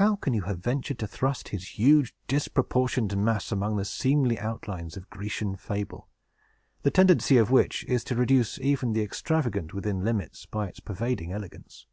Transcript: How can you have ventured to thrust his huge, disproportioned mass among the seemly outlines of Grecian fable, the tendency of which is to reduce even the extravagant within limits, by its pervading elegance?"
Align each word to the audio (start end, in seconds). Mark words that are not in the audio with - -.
How 0.00 0.16
can 0.16 0.32
you 0.32 0.40
have 0.44 0.60
ventured 0.60 0.98
to 1.00 1.06
thrust 1.06 1.48
his 1.48 1.76
huge, 1.78 2.14
disproportioned 2.26 3.14
mass 3.22 3.52
among 3.52 3.76
the 3.76 3.84
seemly 3.84 4.38
outlines 4.38 4.96
of 4.96 5.10
Grecian 5.10 5.56
fable, 5.56 6.08
the 6.84 6.90
tendency 6.90 7.36
of 7.36 7.50
which 7.50 7.84
is 7.84 8.02
to 8.04 8.16
reduce 8.16 8.58
even 8.60 8.94
the 8.94 9.02
extravagant 9.02 9.74
within 9.74 10.02
limits, 10.02 10.46
by 10.46 10.68
its 10.68 10.80
pervading 10.80 11.32
elegance?" 11.32 11.86